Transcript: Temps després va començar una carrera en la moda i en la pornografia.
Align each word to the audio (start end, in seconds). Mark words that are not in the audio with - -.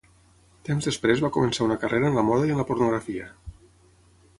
Temps 0.69 0.87
després 0.89 1.21
va 1.25 1.31
començar 1.37 1.67
una 1.67 1.79
carrera 1.85 2.13
en 2.13 2.19
la 2.21 2.27
moda 2.31 2.49
i 2.51 2.55
en 2.55 2.61
la 2.65 2.69
pornografia. 2.73 3.31